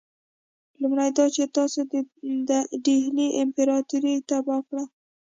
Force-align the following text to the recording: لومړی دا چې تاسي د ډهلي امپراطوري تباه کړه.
لومړی 0.81 1.09
دا 1.17 1.25
چې 1.35 1.43
تاسي 1.55 1.81
د 2.49 2.51
ډهلي 2.85 3.27
امپراطوري 3.43 4.15
تباه 4.29 4.61
کړه. 4.67 4.83